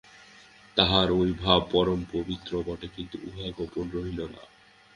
তাহার 0.77 1.07
ঐ 1.11 1.21
ভাব 1.41 1.61
পরম 1.71 1.99
পবিত্র 2.13 2.51
বটে, 2.67 2.87
কিন্তু 2.95 3.15
উহা 3.27 3.47
গোপন 3.57 3.85
রহিল 3.93 4.19
না। 4.25 4.43